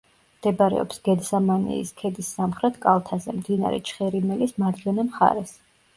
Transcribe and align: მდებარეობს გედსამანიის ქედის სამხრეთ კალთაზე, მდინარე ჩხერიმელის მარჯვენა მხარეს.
მდებარეობს 0.35 1.01
გედსამანიის 1.07 1.91
ქედის 2.01 2.31
სამხრეთ 2.37 2.79
კალთაზე, 2.87 3.35
მდინარე 3.43 3.83
ჩხერიმელის 3.91 4.57
მარჯვენა 4.65 5.07
მხარეს. 5.13 5.55